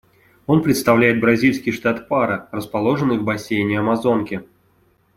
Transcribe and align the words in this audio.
Он 0.47 0.63
представляет 0.63 1.19
бразильский 1.19 1.71
штат 1.71 2.07
Пара, 2.07 2.49
расположенный 2.51 3.19
в 3.19 3.23
бассейне 3.23 3.77
Амазонки. 3.77 4.43